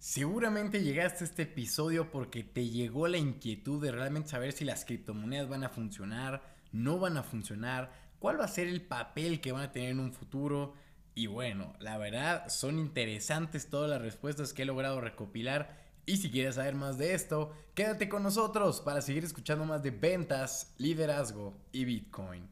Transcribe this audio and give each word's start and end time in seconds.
Seguramente 0.00 0.82
llegaste 0.82 1.24
a 1.24 1.26
este 1.26 1.42
episodio 1.42 2.10
porque 2.10 2.42
te 2.42 2.70
llegó 2.70 3.06
la 3.06 3.18
inquietud 3.18 3.82
de 3.82 3.92
realmente 3.92 4.30
saber 4.30 4.52
si 4.52 4.64
las 4.64 4.86
criptomonedas 4.86 5.50
van 5.50 5.62
a 5.62 5.68
funcionar, 5.68 6.42
no 6.72 6.98
van 6.98 7.18
a 7.18 7.22
funcionar, 7.22 7.92
cuál 8.18 8.40
va 8.40 8.46
a 8.46 8.48
ser 8.48 8.66
el 8.66 8.80
papel 8.80 9.42
que 9.42 9.52
van 9.52 9.60
a 9.60 9.72
tener 9.72 9.90
en 9.90 10.00
un 10.00 10.14
futuro. 10.14 10.72
Y 11.14 11.26
bueno, 11.26 11.74
la 11.80 11.98
verdad 11.98 12.48
son 12.48 12.78
interesantes 12.78 13.68
todas 13.68 13.90
las 13.90 14.00
respuestas 14.00 14.54
que 14.54 14.62
he 14.62 14.64
logrado 14.64 15.02
recopilar. 15.02 15.78
Y 16.06 16.16
si 16.16 16.30
quieres 16.30 16.54
saber 16.54 16.76
más 16.76 16.96
de 16.96 17.12
esto, 17.12 17.52
quédate 17.74 18.08
con 18.08 18.22
nosotros 18.22 18.80
para 18.80 19.02
seguir 19.02 19.24
escuchando 19.24 19.66
más 19.66 19.82
de 19.82 19.90
ventas, 19.90 20.72
liderazgo 20.78 21.54
y 21.72 21.84
Bitcoin. 21.84 22.48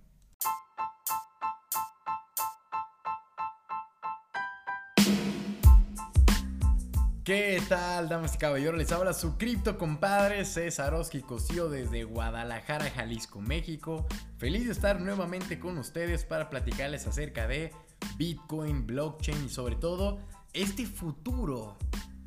¿Qué 7.29 7.63
tal, 7.69 8.09
damas 8.09 8.37
y 8.37 8.39
caballeros? 8.39 8.79
Les 8.79 8.91
habla 8.91 9.13
su 9.13 9.37
cripto 9.37 9.77
compadre 9.77 10.47
César 10.47 10.95
Oski 10.95 11.21
Cosío 11.21 11.69
desde 11.69 12.05
Guadalajara, 12.05 12.89
Jalisco, 12.89 13.43
México. 13.43 14.07
Feliz 14.39 14.65
de 14.65 14.73
estar 14.73 14.99
nuevamente 14.99 15.61
con 15.61 15.77
ustedes 15.77 16.25
para 16.25 16.49
platicarles 16.49 17.07
acerca 17.07 17.47
de 17.47 17.71
Bitcoin, 18.17 18.87
blockchain 18.87 19.45
y 19.45 19.51
sobre 19.51 19.77
todo 19.77 20.21
este 20.55 20.87
futuro 20.87 21.77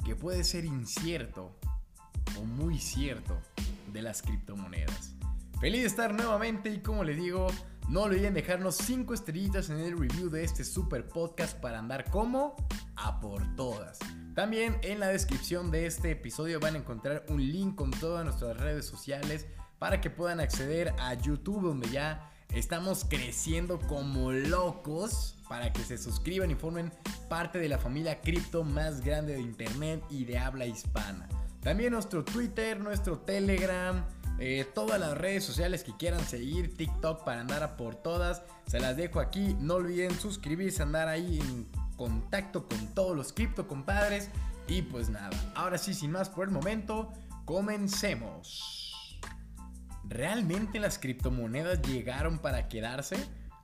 que 0.05 0.16
puede 0.16 0.44
ser 0.44 0.66
incierto 0.66 1.58
o 2.39 2.44
muy 2.44 2.77
cierto 2.77 3.41
de 3.91 4.03
las 4.03 4.22
criptomonedas. 4.22 5.16
Feliz 5.59 5.81
de 5.81 5.88
estar 5.88 6.13
nuevamente 6.13 6.70
y 6.72 6.77
como 6.77 7.03
les 7.03 7.17
digo, 7.17 7.47
no 7.89 8.02
olviden 8.02 8.36
dejarnos 8.36 8.75
5 8.75 9.16
estrellitas 9.16 9.72
en 9.72 9.80
el 9.80 9.97
review 9.97 10.30
de 10.30 10.44
este 10.44 10.63
super 10.63 11.08
podcast 11.08 11.58
para 11.58 11.80
andar 11.80 12.08
como 12.11 12.55
a 12.95 13.20
por 13.20 13.55
todas. 13.55 13.97
También 14.35 14.77
en 14.81 14.99
la 14.99 15.08
descripción 15.08 15.71
de 15.71 15.85
este 15.85 16.12
episodio 16.12 16.59
van 16.59 16.76
a 16.76 16.77
encontrar 16.77 17.26
un 17.27 17.45
link 17.45 17.76
con 17.76 17.91
todas 17.91 18.23
nuestras 18.23 18.55
redes 18.58 18.86
sociales 18.86 19.45
para 19.78 20.00
que 20.00 20.09
puedan 20.09 20.39
acceder 20.39 20.94
a 21.00 21.14
YouTube 21.16 21.64
donde 21.64 21.89
ya 21.89 22.31
estamos 22.53 23.05
creciendo 23.05 23.78
como 23.80 24.31
locos 24.31 25.36
para 25.50 25.73
que 25.73 25.83
se 25.83 25.97
suscriban 25.97 26.50
y 26.50 26.55
formen 26.55 26.94
parte 27.28 27.59
de 27.59 27.67
la 27.67 27.78
familia 27.78 28.22
cripto 28.22 28.64
más 28.64 29.02
grande 29.02 29.33
de 29.33 29.42
internet 29.42 30.02
y 30.09 30.23
de 30.23 30.38
habla 30.38 30.66
hispana. 30.66 31.27
También 31.59 31.92
nuestro 31.92 32.23
Twitter, 32.23 32.80
nuestro 32.80 33.20
Telegram, 33.20 34.05
eh, 34.39 34.66
todas 34.73 35.00
las 35.00 35.17
redes 35.17 35.44
sociales 35.44 35.83
que 35.83 35.95
quieran 35.98 36.25
seguir, 36.25 36.77
TikTok 36.77 37.25
para 37.25 37.42
andar 37.42 37.64
a 37.64 37.75
por 37.75 37.95
todas, 37.95 38.44
se 38.66 38.80
las 38.80 38.95
dejo 38.95 39.20
aquí. 39.20 39.55
No 39.59 39.75
olviden 39.75 40.17
suscribirse, 40.17 40.81
andar 40.81 41.09
ahí 41.09 41.39
en 41.39 41.67
contacto 42.02 42.67
con 42.67 42.88
todos 42.95 43.16
los 43.16 43.31
cripto 43.31 43.67
compadres. 43.67 44.31
Y 44.67 44.81
pues 44.81 45.09
nada, 45.09 45.30
ahora 45.53 45.77
sí, 45.77 45.94
sin 45.94 46.09
más 46.09 46.30
por 46.30 46.47
el 46.47 46.52
momento, 46.52 47.13
comencemos. 47.45 49.19
¿Realmente 50.03 50.80
las 50.80 50.97
criptomonedas 50.97 51.83
llegaron 51.83 52.39
para 52.39 52.67
quedarse? 52.69 53.17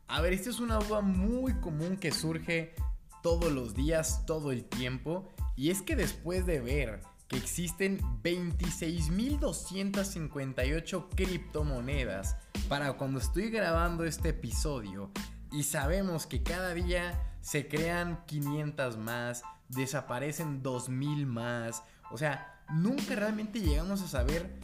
A 0.07 0.21
ver, 0.21 0.33
esta 0.33 0.51
es 0.51 0.59
una 0.59 0.75
duda 0.75 1.01
muy 1.01 1.53
común 1.53 1.97
que 1.97 2.11
surge 2.11 2.75
todos 3.23 3.51
los 3.51 3.73
días, 3.73 4.23
todo 4.27 4.51
el 4.51 4.65
tiempo. 4.65 5.27
Y 5.55 5.71
es 5.71 5.81
que 5.81 5.95
después 5.95 6.45
de 6.45 6.59
ver 6.59 7.01
que 7.27 7.37
existen 7.37 7.99
26.258 8.21 11.07
criptomonedas 11.15 12.35
para 12.69 12.93
cuando 12.93 13.17
estoy 13.19 13.49
grabando 13.49 14.05
este 14.05 14.29
episodio 14.29 15.11
y 15.51 15.63
sabemos 15.63 16.25
que 16.25 16.43
cada 16.43 16.73
día 16.73 17.21
se 17.41 17.67
crean 17.67 18.23
500 18.25 18.97
más, 18.97 19.43
desaparecen 19.69 20.63
2000 20.63 21.25
más. 21.25 21.83
O 22.11 22.17
sea, 22.17 22.63
nunca 22.69 23.15
realmente 23.15 23.61
llegamos 23.61 24.01
a 24.01 24.07
saber 24.07 24.59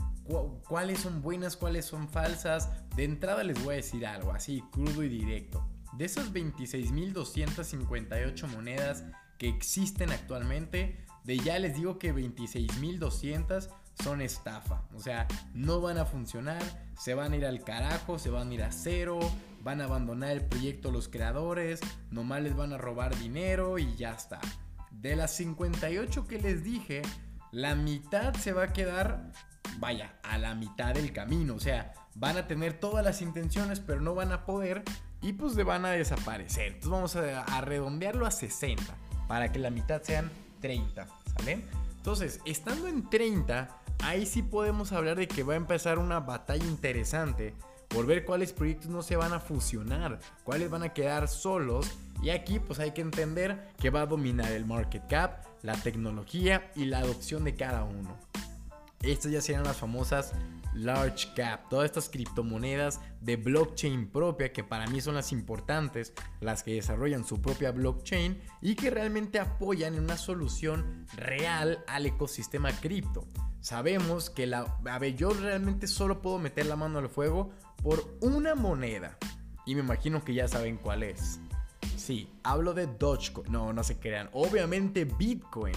cuáles 0.68 1.00
son 1.00 1.22
buenas, 1.22 1.58
cuáles 1.58 1.86
son 1.86 2.10
falsas. 2.10 2.70
De 2.96 3.04
entrada 3.04 3.44
les 3.44 3.62
voy 3.64 3.74
a 3.74 3.78
decir 3.78 4.06
algo, 4.06 4.32
así, 4.32 4.64
crudo 4.72 5.04
y 5.04 5.10
directo. 5.10 5.68
De 5.98 6.06
esas 6.06 6.32
26.258 6.34 8.48
monedas 8.48 9.04
que 9.38 9.48
existen 9.48 10.12
actualmente, 10.12 11.06
de 11.24 11.38
ya 11.38 11.60
les 11.60 11.76
digo 11.76 12.00
que 12.00 12.14
26.200 12.14 13.70
son 14.02 14.22
estafa. 14.22 14.84
O 14.96 15.00
sea, 15.00 15.28
no 15.54 15.82
van 15.82 15.98
a 15.98 16.06
funcionar, 16.06 16.62
se 16.98 17.14
van 17.14 17.34
a 17.34 17.38
ir 17.38 17.46
al 17.46 17.64
carajo, 17.64 18.20
se 18.20 18.30
van 18.30 18.50
a 18.50 18.54
ir 18.54 18.64
a 18.64 18.72
cero, 18.72 19.20
van 19.64 19.82
a 19.82 19.86
abandonar 19.86 20.32
el 20.32 20.46
proyecto 20.46 20.92
los 20.92 21.08
creadores, 21.08 21.80
nomás 22.12 22.42
les 22.42 22.56
van 22.56 22.74
a 22.74 22.78
robar 22.78 23.18
dinero 23.18 23.80
y 23.80 23.96
ya 23.96 24.12
está. 24.12 24.40
De 24.92 25.16
las 25.16 25.32
58 25.36 26.28
que 26.28 26.40
les 26.40 26.64
dije, 26.64 27.02
la 27.52 27.76
mitad 27.76 28.34
se 28.36 28.54
va 28.54 28.64
a 28.64 28.74
quedar, 28.74 29.32
vaya, 29.80 30.16
a 30.24 30.38
la 30.38 30.54
mitad 30.54 30.94
del 30.94 31.14
camino. 31.14 31.56
O 31.56 31.60
sea, 31.60 31.94
van 32.16 32.38
a 32.38 32.48
tener 32.48 32.74
todas 32.74 33.04
las 33.04 33.22
intenciones, 33.22 33.80
pero 33.80 34.02
no 34.02 34.14
van 34.16 34.32
a 34.32 34.46
poder 34.46 34.84
y 35.22 35.34
pues 35.34 35.56
le 35.56 35.64
van 35.64 35.86
a 35.86 35.92
desaparecer. 35.92 36.68
Entonces 36.68 36.90
vamos 36.90 37.16
a, 37.16 37.44
a 37.44 37.62
redondearlo 37.62 38.26
a 38.26 38.32
60 38.32 38.84
para 39.28 39.52
que 39.52 39.60
la 39.60 39.70
mitad 39.70 40.02
sean 40.04 40.30
30, 40.62 41.08
¿sale? 41.38 41.66
Entonces, 41.96 42.42
estando 42.46 42.88
en 42.90 43.10
30, 43.10 43.70
ahí 44.04 44.26
sí 44.26 44.44
podemos 44.44 44.92
hablar 44.92 45.18
de 45.18 45.28
que 45.30 45.44
va 45.44 45.54
a 45.54 45.58
empezar 45.58 46.00
una 46.00 46.20
batalla 46.20 46.66
interesante 46.66 47.56
por 47.94 48.08
ver 48.08 48.26
cuáles 48.26 48.54
proyectos 48.54 48.90
no 48.90 49.04
se 49.04 49.16
van 49.16 49.34
a 49.34 49.40
fusionar, 49.40 50.20
cuáles 50.44 50.70
van 50.70 50.84
a 50.84 50.94
quedar 50.94 51.28
solos. 51.28 51.92
Y 52.22 52.30
aquí 52.30 52.60
pues 52.60 52.80
hay 52.80 52.92
que 52.92 53.02
entender 53.02 53.70
que 53.80 53.90
va 53.90 54.02
a 54.02 54.06
dominar 54.06 54.52
el 54.52 54.66
market 54.66 55.08
cap, 55.08 55.46
la 55.62 55.76
tecnología 55.76 56.72
y 56.76 56.86
la 56.86 57.00
adopción 57.00 57.44
de 57.44 57.56
cada 57.56 57.84
uno. 57.84 58.18
Estas 59.02 59.32
ya 59.32 59.42
serían 59.42 59.66
las 59.66 59.78
famosas 59.78 60.34
large 60.74 61.28
cap, 61.36 61.70
todas 61.70 61.86
estas 61.86 62.10
criptomonedas 62.10 63.00
de 63.22 63.36
blockchain 63.36 64.08
propia 64.08 64.52
que 64.52 64.64
para 64.64 64.88
mí 64.88 65.02
son 65.02 65.16
las 65.16 65.32
importantes, 65.32 66.14
las 66.40 66.64
que 66.64 66.74
desarrollan 66.74 67.26
su 67.26 67.42
propia 67.42 67.72
blockchain 67.72 68.42
y 68.62 68.76
que 68.76 68.90
realmente 68.90 69.40
apoyan 69.40 69.96
en 69.96 70.04
una 70.04 70.18
solución 70.18 71.06
real 71.16 71.84
al 71.88 72.06
ecosistema 72.06 72.72
cripto. 72.72 73.28
Sabemos 73.64 74.30
que 74.30 74.46
la... 74.46 74.78
A 74.84 75.00
ver, 75.00 75.16
yo 75.16 75.30
realmente 75.30 75.88
solo 75.88 76.22
puedo 76.22 76.38
meter 76.38 76.66
la 76.66 76.76
mano 76.76 77.00
al 77.00 77.08
fuego 77.08 77.52
por 77.82 78.18
una 78.20 78.56
moneda. 78.56 79.18
Y 79.66 79.76
me 79.76 79.80
imagino 79.80 80.22
que 80.26 80.34
ya 80.34 80.50
saben 80.50 80.76
cuál 80.76 81.02
es. 81.02 81.40
Sí, 81.96 82.30
hablo 82.44 82.74
de 82.74 82.88
Dogecoin. 82.88 83.50
No, 83.50 83.72
no 83.72 83.82
se 83.86 83.98
crean. 84.00 84.30
Obviamente 84.34 85.06
Bitcoin. 85.06 85.76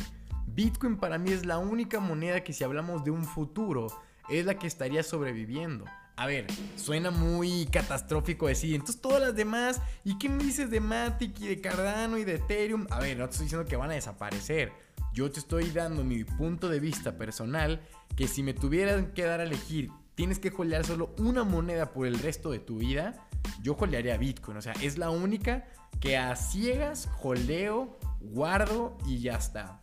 Bitcoin 0.48 0.96
para 0.96 1.16
mí 1.16 1.30
es 1.30 1.46
la 1.46 1.58
única 1.58 2.00
moneda 2.00 2.42
que 2.42 2.52
si 2.52 2.64
hablamos 2.64 3.04
de 3.04 3.12
un 3.12 3.24
futuro 3.24 3.86
es 4.28 4.44
la 4.44 4.58
que 4.58 4.66
estaría 4.66 5.04
sobreviviendo. 5.04 5.84
A 6.16 6.26
ver, 6.26 6.48
suena 6.74 7.12
muy 7.12 7.66
catastrófico 7.66 8.48
decir, 8.48 8.74
entonces 8.74 9.00
todas 9.00 9.20
las 9.20 9.36
demás, 9.36 9.80
¿y 10.02 10.18
qué 10.18 10.28
me 10.28 10.42
dices 10.42 10.70
de 10.70 10.80
Matic 10.80 11.38
y 11.38 11.46
de 11.46 11.60
Cardano 11.60 12.18
y 12.18 12.24
de 12.24 12.34
Ethereum? 12.34 12.88
A 12.90 12.98
ver, 12.98 13.16
no 13.16 13.26
te 13.26 13.32
estoy 13.32 13.44
diciendo 13.44 13.68
que 13.68 13.76
van 13.76 13.92
a 13.92 13.94
desaparecer. 13.94 14.72
Yo 15.16 15.30
te 15.30 15.40
estoy 15.40 15.70
dando 15.70 16.04
mi 16.04 16.24
punto 16.24 16.68
de 16.68 16.78
vista 16.78 17.16
personal, 17.16 17.80
que 18.16 18.28
si 18.28 18.42
me 18.42 18.52
tuvieran 18.52 19.14
que 19.14 19.22
dar 19.22 19.40
a 19.40 19.44
elegir, 19.44 19.90
tienes 20.14 20.38
que 20.38 20.52
holdear 20.54 20.84
solo 20.84 21.14
una 21.16 21.42
moneda 21.42 21.90
por 21.94 22.06
el 22.06 22.18
resto 22.18 22.50
de 22.50 22.58
tu 22.58 22.76
vida, 22.76 23.26
yo 23.62 23.74
holdearía 23.80 24.18
Bitcoin. 24.18 24.58
O 24.58 24.60
sea, 24.60 24.74
es 24.82 24.98
la 24.98 25.08
única 25.08 25.64
que 26.00 26.18
a 26.18 26.36
ciegas 26.36 27.08
holdeo, 27.22 27.98
guardo 28.20 28.98
y 29.06 29.20
ya 29.20 29.36
está. 29.36 29.80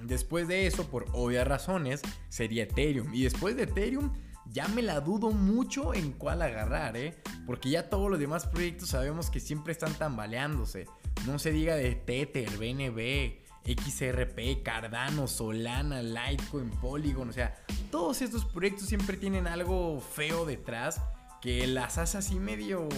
Después 0.00 0.46
de 0.46 0.68
eso, 0.68 0.88
por 0.88 1.06
obvias 1.12 1.48
razones, 1.48 2.00
sería 2.28 2.62
Ethereum. 2.62 3.12
Y 3.12 3.24
después 3.24 3.56
de 3.56 3.64
Ethereum, 3.64 4.12
ya 4.46 4.68
me 4.68 4.82
la 4.82 5.00
dudo 5.00 5.32
mucho 5.32 5.92
en 5.92 6.12
cuál 6.12 6.40
agarrar, 6.40 6.96
¿eh? 6.96 7.20
Porque 7.46 7.68
ya 7.68 7.90
todos 7.90 8.08
los 8.08 8.20
demás 8.20 8.46
proyectos 8.46 8.90
sabemos 8.90 9.28
que 9.28 9.40
siempre 9.40 9.72
están 9.72 9.94
tambaleándose. 9.94 10.86
No 11.26 11.40
se 11.40 11.50
diga 11.50 11.74
de 11.74 11.96
Tether, 11.96 12.48
BNB, 12.58 13.41
XRP, 13.64 14.62
Cardano, 14.62 15.26
Solana, 15.28 16.02
Litecoin, 16.02 16.70
Polygon. 16.70 17.28
O 17.28 17.32
sea, 17.32 17.56
todos 17.90 18.22
estos 18.22 18.44
proyectos 18.44 18.88
siempre 18.88 19.16
tienen 19.16 19.46
algo 19.46 20.00
feo 20.00 20.44
detrás 20.44 21.00
que 21.40 21.66
las 21.66 21.98
hace 21.98 22.18
así 22.18 22.38
medio 22.38 22.88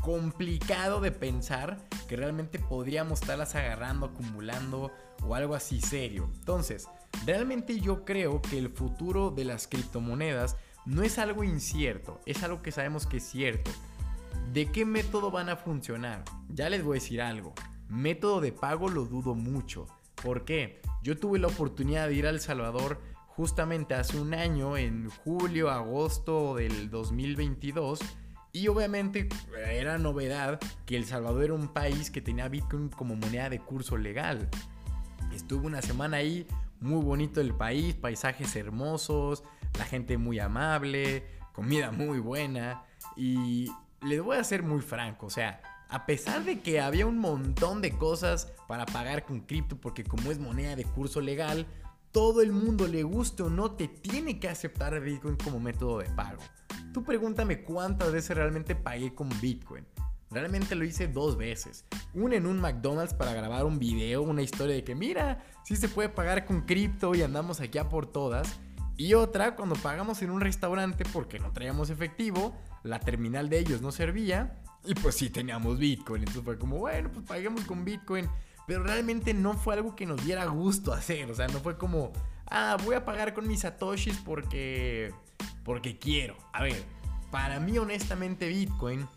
complicado 0.00 1.00
de 1.00 1.12
pensar 1.12 1.78
que 2.08 2.16
realmente 2.16 2.58
podríamos 2.58 3.20
estarlas 3.20 3.54
agarrando, 3.54 4.06
acumulando 4.06 4.90
o 5.22 5.34
algo 5.34 5.54
así 5.54 5.80
serio. 5.80 6.28
Entonces, 6.34 6.88
realmente 7.24 7.80
yo 7.80 8.04
creo 8.04 8.42
que 8.42 8.58
el 8.58 8.68
futuro 8.68 9.30
de 9.30 9.44
las 9.44 9.68
criptomonedas 9.68 10.56
no 10.84 11.02
es 11.02 11.18
algo 11.18 11.44
incierto, 11.44 12.20
es 12.26 12.42
algo 12.42 12.62
que 12.62 12.72
sabemos 12.72 13.06
que 13.06 13.18
es 13.18 13.24
cierto. 13.24 13.70
¿De 14.52 14.70
qué 14.70 14.84
método 14.84 15.30
van 15.30 15.48
a 15.48 15.56
funcionar? 15.56 16.24
Ya 16.48 16.68
les 16.68 16.82
voy 16.82 16.98
a 16.98 17.00
decir 17.00 17.22
algo. 17.22 17.54
Método 17.88 18.40
de 18.40 18.52
pago 18.52 18.88
lo 18.88 19.04
dudo 19.04 19.34
mucho. 19.34 19.86
¿Por 20.22 20.44
qué? 20.44 20.80
Yo 21.02 21.16
tuve 21.16 21.38
la 21.38 21.48
oportunidad 21.48 22.08
de 22.08 22.14
ir 22.14 22.26
a 22.26 22.30
El 22.30 22.40
Salvador 22.40 23.00
justamente 23.26 23.94
hace 23.94 24.20
un 24.20 24.34
año, 24.34 24.76
en 24.76 25.08
julio, 25.10 25.70
agosto 25.70 26.56
del 26.56 26.90
2022 26.90 28.00
y 28.52 28.68
obviamente 28.68 29.28
era 29.66 29.96
novedad 29.96 30.60
que 30.84 30.96
El 30.96 31.06
Salvador 31.06 31.44
era 31.44 31.54
un 31.54 31.68
país 31.68 32.10
que 32.10 32.20
tenía 32.20 32.48
Bitcoin 32.48 32.90
como 32.90 33.16
moneda 33.16 33.48
de 33.48 33.58
curso 33.58 33.96
legal. 33.96 34.48
Estuve 35.34 35.66
una 35.66 35.80
semana 35.80 36.18
ahí 36.18 36.46
muy 36.78 37.02
bonito 37.02 37.40
el 37.40 37.54
país, 37.54 37.94
paisajes 37.94 38.54
hermosos, 38.54 39.42
la 39.78 39.86
gente 39.86 40.18
muy 40.18 40.38
amable, 40.38 41.24
comida 41.54 41.90
muy 41.92 42.18
buena. 42.18 42.84
Y 43.16 43.70
les 44.02 44.20
voy 44.20 44.36
a 44.36 44.44
ser 44.44 44.62
muy 44.62 44.82
franco, 44.82 45.26
o 45.26 45.30
sea, 45.30 45.62
a 45.92 46.06
pesar 46.06 46.44
de 46.44 46.60
que 46.60 46.80
había 46.80 47.06
un 47.06 47.18
montón 47.18 47.82
de 47.82 47.92
cosas 47.92 48.50
para 48.66 48.86
pagar 48.86 49.26
con 49.26 49.40
cripto, 49.40 49.76
porque 49.76 50.04
como 50.04 50.30
es 50.30 50.38
moneda 50.38 50.74
de 50.74 50.84
curso 50.84 51.20
legal, 51.20 51.66
todo 52.12 52.40
el 52.40 52.50
mundo, 52.50 52.88
le 52.88 53.02
guste 53.02 53.42
o 53.42 53.50
no, 53.50 53.72
te 53.72 53.88
tiene 53.88 54.40
que 54.40 54.48
aceptar 54.48 54.98
Bitcoin 55.00 55.36
como 55.36 55.60
método 55.60 55.98
de 55.98 56.06
pago. 56.06 56.40
Tú 56.94 57.04
pregúntame 57.04 57.62
cuántas 57.62 58.10
veces 58.10 58.34
realmente 58.34 58.74
pagué 58.74 59.14
con 59.14 59.28
Bitcoin. 59.42 59.86
Realmente 60.30 60.74
lo 60.74 60.84
hice 60.84 61.08
dos 61.08 61.36
veces. 61.36 61.84
Una 62.14 62.36
en 62.36 62.46
un 62.46 62.58
McDonald's 62.58 63.12
para 63.12 63.34
grabar 63.34 63.66
un 63.66 63.78
video, 63.78 64.22
una 64.22 64.40
historia 64.40 64.74
de 64.74 64.84
que 64.84 64.94
mira, 64.94 65.44
sí 65.62 65.76
se 65.76 65.90
puede 65.90 66.08
pagar 66.08 66.46
con 66.46 66.62
cripto 66.62 67.14
y 67.14 67.20
andamos 67.20 67.60
aquí 67.60 67.76
a 67.76 67.90
por 67.90 68.06
todas. 68.06 68.58
Y 68.96 69.14
otra 69.14 69.56
cuando 69.56 69.74
pagamos 69.76 70.22
en 70.22 70.30
un 70.30 70.40
restaurante 70.40 71.04
porque 71.12 71.38
no 71.38 71.52
traíamos 71.52 71.90
efectivo, 71.90 72.56
la 72.82 73.00
terminal 73.00 73.48
de 73.48 73.58
ellos 73.58 73.80
no 73.80 73.90
servía 73.92 74.58
y 74.84 74.94
pues 74.94 75.16
sí 75.16 75.30
teníamos 75.30 75.78
Bitcoin. 75.78 76.22
Entonces 76.22 76.44
fue 76.44 76.58
como, 76.58 76.78
bueno, 76.78 77.10
pues 77.12 77.26
paguemos 77.26 77.64
con 77.64 77.84
Bitcoin. 77.84 78.28
Pero 78.66 78.84
realmente 78.84 79.34
no 79.34 79.54
fue 79.54 79.74
algo 79.74 79.96
que 79.96 80.06
nos 80.06 80.24
diera 80.24 80.44
gusto 80.46 80.92
hacer. 80.92 81.30
O 81.30 81.34
sea, 81.34 81.48
no 81.48 81.58
fue 81.60 81.76
como, 81.76 82.12
ah, 82.46 82.76
voy 82.84 82.94
a 82.94 83.04
pagar 83.04 83.34
con 83.34 83.48
mis 83.48 83.60
satoshis 83.60 84.18
porque, 84.18 85.12
porque 85.64 85.98
quiero. 85.98 86.36
A 86.52 86.62
ver, 86.62 86.82
para 87.30 87.58
mí 87.60 87.78
honestamente 87.78 88.48
Bitcoin 88.48 89.08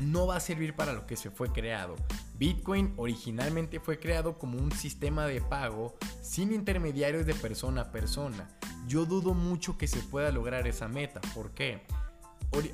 no 0.00 0.26
va 0.26 0.36
a 0.36 0.40
servir 0.40 0.74
para 0.74 0.92
lo 0.92 1.06
que 1.06 1.16
se 1.16 1.30
fue 1.30 1.52
creado. 1.52 1.96
Bitcoin 2.38 2.94
originalmente 2.96 3.80
fue 3.80 3.98
creado 3.98 4.38
como 4.38 4.58
un 4.58 4.72
sistema 4.72 5.26
de 5.26 5.42
pago 5.42 5.98
sin 6.22 6.52
intermediarios 6.52 7.26
de 7.26 7.34
persona 7.34 7.82
a 7.82 7.92
persona. 7.92 8.48
Yo 8.86 9.04
dudo 9.04 9.34
mucho 9.34 9.78
que 9.78 9.86
se 9.86 10.00
pueda 10.00 10.30
lograr 10.30 10.66
esa 10.66 10.88
meta. 10.88 11.20
¿Por 11.34 11.52
qué? 11.52 11.82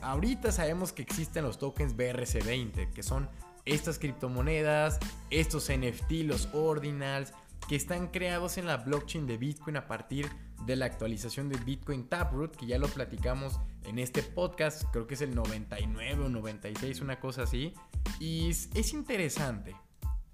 ahorita 0.00 0.52
sabemos 0.52 0.92
que 0.92 1.02
existen 1.02 1.44
los 1.44 1.58
tokens 1.58 1.94
BRC20, 1.94 2.92
que 2.92 3.02
son 3.02 3.28
estas 3.66 3.98
criptomonedas, 3.98 4.98
estos 5.28 5.70
NFT, 5.70 6.24
los 6.24 6.48
ordinals, 6.54 7.34
que 7.68 7.76
están 7.76 8.08
creados 8.08 8.58
en 8.58 8.66
la 8.66 8.78
blockchain 8.78 9.26
de 9.26 9.36
Bitcoin 9.36 9.76
a 9.76 9.86
partir 9.86 10.30
de 10.64 10.76
la 10.76 10.86
actualización 10.86 11.48
de 11.48 11.58
Bitcoin 11.58 12.08
Taproot, 12.08 12.56
que 12.56 12.66
ya 12.66 12.78
lo 12.78 12.88
platicamos 12.88 13.60
en 13.84 13.98
este 13.98 14.22
podcast, 14.22 14.84
creo 14.92 15.06
que 15.06 15.14
es 15.14 15.20
el 15.20 15.34
99 15.34 16.24
o 16.24 16.28
96, 16.28 17.00
una 17.00 17.20
cosa 17.20 17.42
así. 17.42 17.74
Y 18.20 18.50
es 18.50 18.92
interesante, 18.92 19.74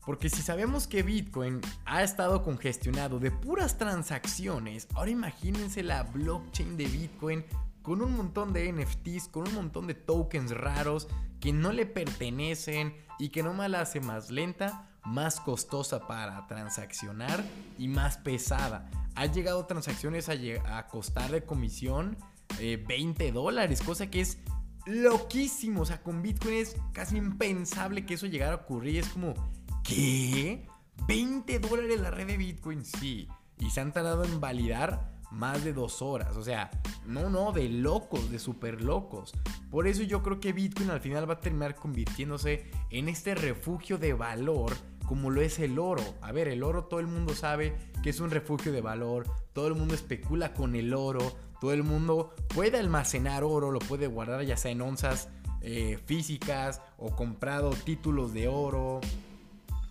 porque 0.05 0.29
si 0.29 0.43
sabemos 0.43 0.87
que 0.87 1.03
Bitcoin 1.03 1.61
ha 1.85 2.03
estado 2.03 2.43
congestionado 2.43 3.19
de 3.19 3.31
puras 3.31 3.79
transacciones, 3.79 4.89
ahora 4.95 5.11
imagínense 5.11 5.83
la 5.83 6.03
blockchain 6.03 6.77
de 6.77 6.87
Bitcoin 6.87 7.45
con 7.83 8.03
un 8.03 8.17
montón 8.17 8.53
de 8.53 8.73
NFTs, 8.73 9.29
con 9.29 9.49
un 9.49 9.55
montón 9.55 9.87
de 9.87 9.95
tokens 9.95 10.53
raros 10.53 11.09
que 11.41 11.53
no 11.53 11.73
le 11.73 11.87
pertenecen 11.87 12.95
y 13.19 13.29
que 13.31 13.43
no 13.43 13.53
la 13.69 13.81
hace 13.81 14.01
más 14.01 14.31
lenta, 14.31 14.89
más 15.05 15.41
costosa 15.41 16.07
para 16.07 16.47
transaccionar 16.47 17.45
y 17.79 17.89
más 17.89 18.17
pesada. 18.19 18.91
Ha 19.15 19.27
llegado 19.27 19.67
transacciones 19.67 20.29
a, 20.29 20.87
costar 20.89 21.31
de 21.31 21.45
comisión 21.45 22.17
20 22.59 23.27
eh, 23.27 23.33
dólares, 23.33 23.83
cosa 23.83 24.09
que 24.09 24.21
es 24.21 24.39
loquísimo. 24.87 25.83
O 25.83 25.85
sea, 25.85 26.03
con 26.03 26.23
Bitcoin 26.23 26.55
es 26.55 26.77
casi 26.93 27.17
impensable 27.17 28.07
que 28.07 28.15
eso 28.15 28.27
llegara 28.27 28.53
a 28.53 28.57
ocurrir. 28.57 29.01
Es 29.01 29.09
como, 29.09 29.35
¿qué? 29.83 30.67
¿20 31.07 31.61
dólares 31.61 32.01
la 32.01 32.11
red 32.11 32.27
de 32.27 32.37
Bitcoin? 32.37 32.85
Sí. 32.85 33.29
Y 33.59 33.71
se 33.71 33.81
han 33.81 33.93
tardado 33.93 34.25
en 34.25 34.41
validar 34.41 35.13
más 35.31 35.65
de 35.65 35.73
dos 35.73 36.03
horas. 36.03 36.37
O 36.37 36.45
sea, 36.45 36.71
no, 37.07 37.31
no, 37.31 37.53
de 37.53 37.69
locos, 37.69 38.31
de 38.31 38.39
súper 38.39 38.83
locos. 38.83 39.33
Por 39.71 39.87
eso 39.87 40.03
yo 40.03 40.23
creo 40.23 40.41
que 40.41 40.53
Bitcoin 40.53 40.91
al 40.91 41.01
final 41.01 41.29
va 41.29 41.35
a 41.35 41.41
terminar 41.41 41.75
convirtiéndose 41.75 42.71
en 42.91 43.09
este 43.09 43.35
refugio 43.35 43.99
de 43.99 44.13
valor 44.13 44.73
como 45.07 45.31
lo 45.31 45.43
es 45.43 45.59
el 45.59 45.79
oro. 45.79 46.03
A 46.23 46.33
ver, 46.33 46.49
el 46.49 46.63
oro 46.63 46.85
todo 46.85 47.01
el 47.01 47.07
mundo 47.07 47.35
sabe 47.35 47.77
que 48.03 48.11
es 48.11 48.21
un 48.21 48.31
refugio 48.31 48.73
de 48.73 48.81
valor, 48.81 49.27
todo 49.53 49.69
el 49.69 49.75
mundo 49.75 49.95
especula 49.95 50.55
con 50.55 50.75
el 50.75 50.95
oro, 50.95 51.33
todo 51.61 51.73
el 51.73 51.83
mundo 51.83 52.35
puede 52.55 52.79
almacenar 52.79 53.45
oro, 53.45 53.71
lo 53.71 53.79
puede 53.79 54.07
guardar 54.07 54.43
ya 54.43 54.57
sea 54.57 54.71
en 54.71 54.81
onzas 54.81 55.29
eh, 55.61 55.99
físicas 56.07 56.81
o 56.97 57.15
comprado 57.15 57.71
títulos 57.71 58.33
de 58.33 58.49
oro, 58.49 59.01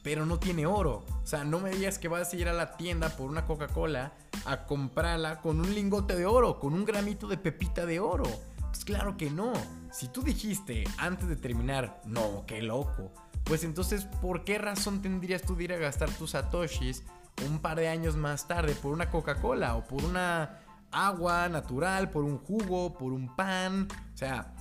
pero 0.03 0.25
no 0.25 0.39
tiene 0.39 0.65
oro. 0.65 1.06
O 1.24 1.27
sea, 1.27 1.44
no 1.44 1.59
me 1.59 1.71
digas 1.71 2.00
que 2.00 2.07
vas 2.07 2.33
a 2.33 2.36
ir 2.36 2.50
a 2.50 2.53
la 2.53 2.77
tienda 2.77 3.09
por 3.09 3.30
una 3.30 3.45
Coca-Cola 3.45 4.13
a 4.45 4.65
comprarla 4.65 5.42
con 5.42 5.59
un 5.59 5.74
lingote 5.74 6.15
de 6.15 6.25
oro, 6.25 6.59
con 6.59 6.74
un 6.74 6.86
gramito 6.86 7.27
de 7.27 7.38
pepita 7.38 7.86
de 7.86 8.00
oro. 8.00 8.24
Pues 8.69 8.86
claro 8.86 9.18
que 9.18 9.30
no. 9.30 9.53
Si 9.92 10.07
tú 10.07 10.24
dijiste 10.24 10.86
antes 10.98 11.27
de 11.27 11.36
terminar, 11.36 12.01
no, 12.06 12.45
qué 12.48 12.62
loco. 12.62 13.12
Pues 13.44 13.63
entonces, 13.63 14.06
¿por 14.06 14.44
qué 14.44 14.57
razón 14.57 15.01
tendrías 15.01 15.42
tú 15.42 15.56
de 15.56 15.65
ir 15.65 15.74
a 15.74 15.77
gastar 15.77 16.09
tus 16.12 16.31
satoshis 16.31 17.04
un 17.47 17.59
par 17.59 17.77
de 17.77 17.89
años 17.89 18.15
más 18.15 18.47
tarde 18.47 18.74
por 18.75 18.94
una 18.94 19.09
Coca-Cola 19.09 19.75
o 19.75 19.86
por 19.86 20.04
una 20.04 20.59
agua 20.92 21.50
natural, 21.50 22.09
por 22.09 22.24
un 22.24 22.38
jugo, 22.38 22.97
por 22.97 23.12
un 23.13 23.36
pan? 23.36 23.88
O 24.13 24.18
sea, 24.18 24.56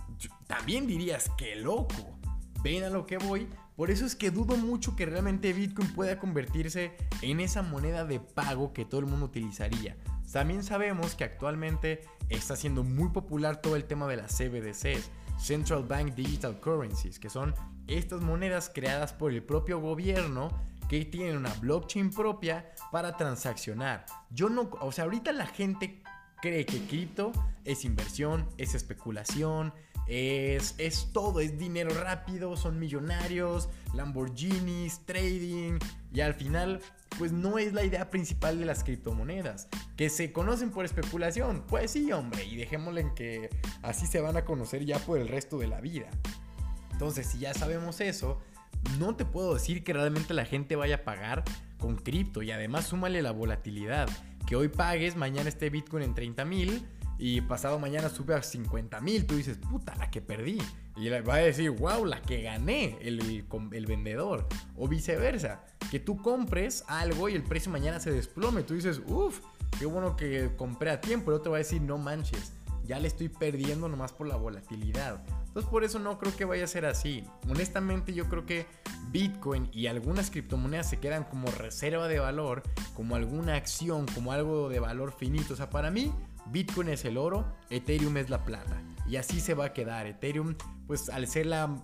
también 0.47 0.87
dirías, 0.87 1.31
qué 1.39 1.57
loco. 1.57 2.19
Ven 2.63 2.85
a 2.85 2.91
lo 2.91 3.07
que 3.07 3.19
voy. 3.19 3.49
Por 3.81 3.91
eso 3.91 4.05
es 4.05 4.15
que 4.15 4.31
dudo 4.31 4.59
mucho 4.59 4.95
que 4.95 5.07
realmente 5.07 5.55
Bitcoin 5.55 5.95
pueda 5.95 6.19
convertirse 6.19 6.93
en 7.23 7.41
esa 7.41 7.63
moneda 7.63 8.05
de 8.05 8.21
pago 8.21 8.75
que 8.75 8.85
todo 8.85 9.01
el 9.01 9.07
mundo 9.07 9.25
utilizaría. 9.25 9.97
También 10.31 10.63
sabemos 10.63 11.15
que 11.15 11.25
actualmente 11.25 12.03
está 12.29 12.57
siendo 12.57 12.85
muy 12.85 13.09
popular 13.09 13.63
todo 13.63 13.77
el 13.77 13.85
tema 13.85 14.07
de 14.07 14.19
las 14.19 14.37
CBDCs, 14.37 15.11
Central 15.39 15.85
Bank 15.85 16.15
Digital 16.15 16.61
Currencies, 16.61 17.19
que 17.19 17.31
son 17.31 17.55
estas 17.87 18.21
monedas 18.21 18.69
creadas 18.69 19.15
por 19.15 19.33
el 19.33 19.43
propio 19.43 19.81
gobierno 19.81 20.51
que 20.87 21.07
tienen 21.07 21.39
una 21.39 21.55
blockchain 21.55 22.11
propia 22.11 22.75
para 22.93 23.17
transaccionar. 23.17 24.05
Yo 24.29 24.51
no, 24.51 24.69
o 24.83 24.93
sea, 24.93 25.05
ahorita 25.05 25.33
la 25.33 25.47
gente 25.47 26.03
cree 26.41 26.67
que 26.67 26.81
cripto 26.87 27.33
es 27.65 27.85
inversión, 27.85 28.49
es 28.59 28.75
especulación, 28.75 29.73
es, 30.07 30.75
es 30.79 31.13
todo, 31.13 31.41
es 31.41 31.59
dinero 31.59 31.91
rápido, 31.95 32.57
son 32.57 32.79
millonarios, 32.79 33.69
Lamborghinis, 33.95 35.01
trading 35.07 35.79
y 36.13 36.21
al 36.21 36.35
final 36.35 36.81
pues 37.19 37.33
no 37.33 37.59
es 37.59 37.73
la 37.73 37.85
idea 37.85 38.11
principal 38.11 38.59
de 38.59 38.65
las 38.65 38.83
criptomonedas, 38.83 39.69
que 39.97 40.11
se 40.11 40.33
conocen 40.33 40.71
por 40.71 40.85
especulación, 40.85 41.65
pues 41.69 41.93
sí 41.93 42.11
hombre, 42.13 42.45
y 42.45 42.57
dejémosle 42.57 43.03
en 43.03 43.15
que 43.15 43.51
así 43.83 44.07
se 44.07 44.21
van 44.21 44.37
a 44.37 44.45
conocer 44.45 44.85
ya 44.85 44.99
por 44.99 45.19
el 45.19 45.29
resto 45.29 45.59
de 45.59 45.69
la 45.69 45.81
vida. 45.81 46.09
Entonces 46.93 47.27
si 47.27 47.39
ya 47.39 47.55
sabemos 47.55 48.01
eso, 48.01 48.41
no 48.99 49.15
te 49.17 49.25
puedo 49.25 49.55
decir 49.55 49.85
que 49.85 49.93
realmente 49.93 50.35
la 50.35 50.45
gente 50.45 50.77
vaya 50.77 50.97
a 50.97 51.05
pagar 51.05 51.45
con 51.79 51.97
cripto 51.97 52.43
y 52.43 52.51
además 52.51 52.87
súmale 52.87 53.23
la 53.23 53.31
volatilidad, 53.31 54.09
que 54.51 54.57
hoy 54.57 54.67
pagues, 54.67 55.15
mañana 55.15 55.49
esté 55.49 55.71
Bitcoin 55.71 56.03
en 56.03 56.13
30 56.13 56.45
mil 56.45 56.85
y 57.19 57.41
pasado 57.41 57.79
mañana 57.79 58.09
sube 58.09 58.35
a 58.35 58.43
50 58.43 59.01
mil, 59.01 59.25
tú 59.25 59.37
dices, 59.37 59.59
puta, 59.59 59.95
la 59.95 60.11
que 60.11 60.21
perdí. 60.21 60.59
Y 60.97 61.09
va 61.09 61.35
a 61.35 61.39
decir, 61.39 61.71
wow, 61.71 62.05
la 62.05 62.21
que 62.21 62.43
gané 62.43 62.99
el, 63.01 63.45
el, 63.73 63.87
vendedor. 63.87 64.49
O 64.77 64.89
viceversa, 64.89 65.65
que 65.93 66.01
tú 66.01 66.21
compres 66.21 66.83
algo 66.89 67.29
y 67.29 67.37
el 67.37 67.45
precio 67.45 67.71
mañana 67.71 68.01
se 68.01 68.11
desplome. 68.11 68.65
Tú 68.65 68.75
dices, 68.75 69.01
uff, 69.07 69.39
qué 69.79 69.87
bueno 69.87 70.17
que 70.17 70.51
compré 70.57 70.91
a 70.91 71.01
tiempo. 71.01 71.31
El 71.31 71.37
otro 71.37 71.53
va 71.53 71.59
a 71.59 71.61
decir, 71.65 71.81
no 71.81 71.97
manches, 71.97 72.53
ya 72.83 72.99
le 72.99 73.07
estoy 73.07 73.29
perdiendo 73.29 73.89
nomás 73.89 74.13
por 74.13 74.27
la 74.27 74.35
volatilidad. 74.35 75.23
Entonces 75.51 75.69
por 75.69 75.83
eso 75.83 75.99
no 75.99 76.17
creo 76.17 76.37
que 76.37 76.45
vaya 76.45 76.63
a 76.63 76.69
ser 76.69 76.87
así. 76.87 77.25
Honestamente 77.49 78.15
yo 78.15 78.29
creo 78.29 78.47
que 78.47 78.67
Bitcoin 79.11 79.69
y 79.73 79.89
algunas 79.89 80.31
criptomonedas 80.31 80.89
se 80.89 81.01
quedan 81.01 81.25
como 81.25 81.51
reserva 81.51 82.07
de 82.07 82.21
valor, 82.21 82.63
como 82.95 83.17
alguna 83.17 83.57
acción, 83.57 84.07
como 84.15 84.31
algo 84.31 84.69
de 84.69 84.79
valor 84.79 85.13
finito. 85.13 85.55
O 85.55 85.57
sea, 85.57 85.69
para 85.69 85.91
mí 85.91 86.13
Bitcoin 86.47 86.89
es 86.91 87.05
el 87.05 87.19
oro, 87.19 87.45
Ethereum 87.69 88.17
es 88.17 88.31
la 88.31 88.45
plata. 88.45 88.81
Y 89.09 89.17
así 89.17 89.41
se 89.41 89.55
va 89.55 89.67
a 89.67 89.73
quedar. 89.73 90.07
Ethereum, 90.07 90.55
pues 90.87 91.09
al 91.09 91.27
ser 91.27 91.47
la, 91.47 91.83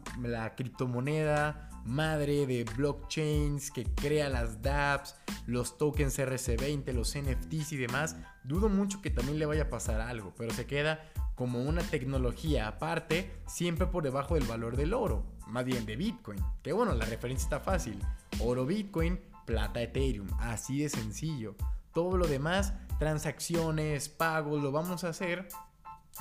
criptomoneda 0.56 1.68
madre 1.86 2.46
de 2.46 2.64
blockchains 2.64 3.70
que 3.70 3.84
crea 3.84 4.28
las 4.28 4.60
dApps, 4.60 5.14
los 5.46 5.78
tokens 5.78 6.18
RC20, 6.18 6.92
los 6.92 7.16
NFTs 7.16 7.72
y 7.72 7.76
demás, 7.76 8.16
dudo 8.44 8.68
mucho 8.68 9.00
que 9.00 9.10
también 9.10 9.38
le 9.38 9.46
vaya 9.46 9.64
a 9.64 9.70
pasar 9.70 10.00
algo, 10.00 10.34
pero 10.36 10.52
se 10.52 10.66
queda 10.66 11.10
como 11.36 11.62
una 11.62 11.82
tecnología 11.82 12.66
aparte, 12.66 13.30
siempre 13.46 13.86
por 13.86 14.02
debajo 14.02 14.34
del 14.34 14.44
valor 14.44 14.76
del 14.76 14.94
oro, 14.94 15.24
más 15.46 15.64
bien 15.64 15.86
de 15.86 15.96
Bitcoin. 15.96 16.38
Que 16.62 16.72
bueno, 16.72 16.94
la 16.94 17.04
referencia 17.04 17.44
está 17.44 17.60
fácil. 17.60 18.00
Oro 18.40 18.66
Bitcoin, 18.66 19.20
plata 19.44 19.80
Ethereum, 19.82 20.28
así 20.40 20.80
de 20.82 20.88
sencillo. 20.88 21.54
Todo 21.92 22.16
lo 22.16 22.26
demás 22.26 22.74
transacciones, 22.98 24.08
pagos, 24.08 24.62
lo 24.62 24.72
vamos 24.72 25.04
a 25.04 25.10
hacer 25.10 25.46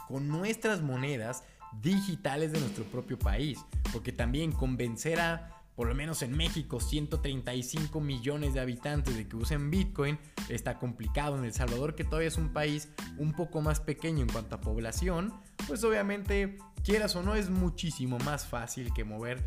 con 0.07 0.27
nuestras 0.27 0.81
monedas 0.81 1.43
digitales 1.81 2.51
de 2.51 2.59
nuestro 2.59 2.83
propio 2.85 3.17
país. 3.17 3.59
Porque 3.91 4.11
también 4.11 4.51
convencer 4.51 5.19
a 5.19 5.54
por 5.75 5.87
lo 5.87 5.95
menos 5.95 6.21
en 6.21 6.35
México, 6.35 6.79
135 6.79 7.99
millones 7.99 8.53
de 8.53 8.61
habitantes 8.61 9.15
de 9.15 9.27
que 9.27 9.35
usen 9.35 9.69
Bitcoin, 9.69 10.17
está 10.49 10.79
complicado. 10.79 11.37
En 11.37 11.43
El 11.43 11.53
Salvador, 11.53 11.95
que 11.95 12.03
todavía 12.03 12.29
es 12.29 12.37
un 12.37 12.53
país 12.53 12.89
un 13.17 13.33
poco 13.33 13.61
más 13.61 13.79
pequeño 13.79 14.21
en 14.21 14.29
cuanto 14.29 14.55
a 14.55 14.61
población, 14.61 15.33
pues 15.67 15.83
obviamente, 15.83 16.57
quieras 16.83 17.15
o 17.15 17.23
no, 17.23 17.35
es 17.35 17.49
muchísimo 17.49 18.17
más 18.19 18.45
fácil 18.45 18.93
que 18.93 19.03
mover 19.03 19.43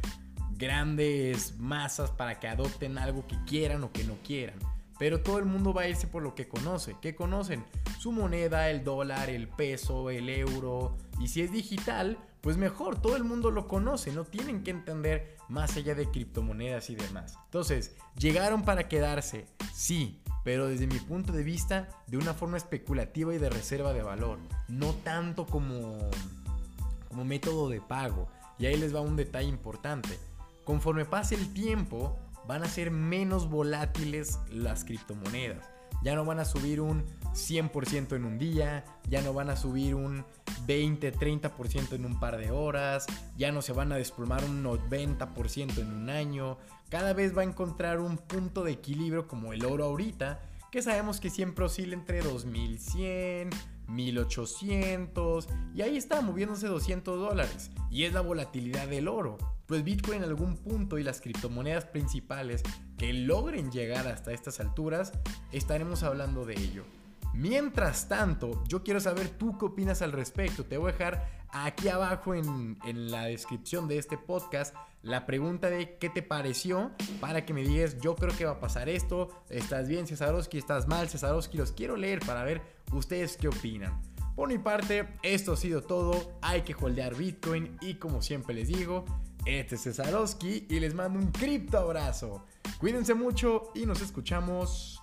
grandes 0.58 1.56
masas 1.58 2.10
para 2.10 2.38
que 2.40 2.48
adopten 2.48 2.98
algo 2.98 3.26
que 3.26 3.36
quieran 3.46 3.82
o 3.84 3.92
que 3.92 4.04
no 4.04 4.16
quieran. 4.24 4.58
Pero 4.98 5.20
todo 5.20 5.38
el 5.38 5.44
mundo 5.44 5.72
va 5.72 5.82
a 5.82 5.88
irse 5.88 6.08
por 6.08 6.22
lo 6.22 6.34
que 6.34 6.48
conoce. 6.48 6.96
¿Qué 7.00 7.14
conocen? 7.14 7.64
Su 8.00 8.10
moneda, 8.10 8.68
el 8.68 8.82
dólar, 8.82 9.30
el 9.30 9.46
peso, 9.48 10.10
el 10.10 10.28
euro. 10.28 10.96
Y 11.20 11.28
si 11.28 11.40
es 11.40 11.52
digital, 11.52 12.18
pues 12.40 12.56
mejor, 12.56 13.00
todo 13.00 13.16
el 13.16 13.24
mundo 13.24 13.50
lo 13.50 13.66
conoce. 13.66 14.12
No 14.12 14.24
tienen 14.24 14.62
que 14.62 14.70
entender 14.70 15.36
más 15.48 15.76
allá 15.76 15.94
de 15.94 16.10
criptomonedas 16.10 16.90
y 16.90 16.96
demás. 16.96 17.38
Entonces, 17.46 17.96
llegaron 18.16 18.62
para 18.62 18.88
quedarse, 18.88 19.46
sí, 19.72 20.22
pero 20.44 20.68
desde 20.68 20.86
mi 20.86 20.98
punto 20.98 21.32
de 21.32 21.42
vista, 21.42 21.88
de 22.06 22.16
una 22.16 22.34
forma 22.34 22.56
especulativa 22.56 23.34
y 23.34 23.38
de 23.38 23.50
reserva 23.50 23.92
de 23.92 24.02
valor. 24.02 24.38
No 24.68 24.94
tanto 24.94 25.46
como, 25.46 25.98
como 27.08 27.24
método 27.24 27.68
de 27.68 27.80
pago. 27.80 28.28
Y 28.58 28.66
ahí 28.66 28.76
les 28.76 28.94
va 28.94 29.00
un 29.00 29.16
detalle 29.16 29.48
importante. 29.48 30.18
Conforme 30.64 31.04
pase 31.04 31.34
el 31.34 31.52
tiempo, 31.52 32.18
van 32.46 32.62
a 32.62 32.68
ser 32.68 32.90
menos 32.90 33.48
volátiles 33.48 34.38
las 34.50 34.84
criptomonedas. 34.84 35.77
Ya 36.02 36.14
no 36.14 36.24
van 36.24 36.38
a 36.40 36.44
subir 36.44 36.80
un 36.80 37.04
100% 37.32 38.16
en 38.16 38.24
un 38.24 38.38
día, 38.38 38.84
ya 39.08 39.22
no 39.22 39.32
van 39.32 39.50
a 39.50 39.56
subir 39.56 39.94
un 39.94 40.24
20, 40.66 41.12
30% 41.12 41.92
en 41.92 42.04
un 42.04 42.20
par 42.20 42.36
de 42.36 42.50
horas, 42.50 43.06
ya 43.36 43.52
no 43.52 43.62
se 43.62 43.72
van 43.72 43.92
a 43.92 43.96
desplomar 43.96 44.44
un 44.44 44.62
90% 44.62 45.78
en 45.78 45.92
un 45.92 46.10
año. 46.10 46.58
Cada 46.88 47.12
vez 47.12 47.36
va 47.36 47.42
a 47.42 47.44
encontrar 47.44 48.00
un 48.00 48.18
punto 48.18 48.64
de 48.64 48.72
equilibrio 48.72 49.26
como 49.26 49.52
el 49.52 49.64
oro 49.64 49.84
ahorita, 49.84 50.40
que 50.70 50.82
sabemos 50.82 51.20
que 51.20 51.30
siempre 51.30 51.64
oscila 51.64 51.94
entre 51.94 52.22
2100, 52.22 53.50
1800 53.88 55.48
y 55.74 55.82
ahí 55.82 55.96
está 55.96 56.20
moviéndose 56.20 56.66
200 56.66 57.18
dólares. 57.18 57.70
Y 57.90 58.04
es 58.04 58.12
la 58.12 58.20
volatilidad 58.20 58.88
del 58.88 59.08
oro. 59.08 59.38
Pues 59.66 59.84
Bitcoin 59.84 60.18
en 60.18 60.28
algún 60.28 60.56
punto 60.56 60.98
y 60.98 61.02
las 61.02 61.20
criptomonedas 61.20 61.84
principales 61.84 62.62
que 62.96 63.12
logren 63.12 63.70
llegar 63.70 64.06
hasta 64.06 64.32
estas 64.32 64.60
alturas, 64.60 65.12
estaremos 65.52 66.02
hablando 66.02 66.44
de 66.44 66.54
ello. 66.54 66.84
Mientras 67.34 68.08
tanto, 68.08 68.64
yo 68.66 68.82
quiero 68.82 69.00
saber 69.00 69.28
tú 69.28 69.56
qué 69.58 69.66
opinas 69.66 70.02
al 70.02 70.12
respecto. 70.12 70.64
Te 70.64 70.76
voy 70.76 70.90
a 70.90 70.92
dejar 70.92 71.28
aquí 71.50 71.88
abajo 71.88 72.34
en, 72.34 72.78
en, 72.84 73.10
la 73.10 73.24
descripción 73.24 73.88
de 73.88 73.98
este 73.98 74.18
podcast 74.18 74.74
la 75.02 75.26
pregunta 75.26 75.70
de 75.70 75.96
qué 75.98 76.08
te 76.10 76.22
pareció 76.22 76.90
para 77.20 77.46
que 77.46 77.54
me 77.54 77.62
digas, 77.62 77.98
yo 78.00 78.16
creo 78.16 78.36
que 78.36 78.44
va 78.44 78.52
a 78.52 78.60
pasar 78.60 78.88
esto, 78.88 79.30
estás 79.48 79.88
bien 79.88 80.06
Cesarowski, 80.06 80.58
estás 80.58 80.88
mal 80.88 81.08
Cesarowski, 81.08 81.56
los 81.56 81.72
quiero 81.72 81.96
leer 81.96 82.20
para 82.20 82.42
ver 82.42 82.60
ustedes 82.92 83.36
qué 83.36 83.48
opinan. 83.48 84.02
Por 84.34 84.48
mi 84.48 84.58
parte, 84.58 85.08
esto 85.22 85.52
ha 85.52 85.56
sido 85.56 85.82
todo, 85.82 86.38
hay 86.42 86.62
que 86.62 86.74
holdear 86.74 87.14
Bitcoin 87.14 87.76
y 87.80 87.94
como 87.94 88.22
siempre 88.22 88.54
les 88.54 88.68
digo, 88.68 89.04
este 89.44 89.76
es 89.76 89.82
Cesarowski 89.82 90.66
y 90.68 90.80
les 90.80 90.94
mando 90.94 91.18
un 91.18 91.32
cripto 91.32 91.78
abrazo. 91.78 92.44
Cuídense 92.78 93.14
mucho 93.14 93.70
y 93.74 93.86
nos 93.86 94.00
escuchamos 94.02 95.02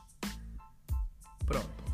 pronto. 1.46 1.84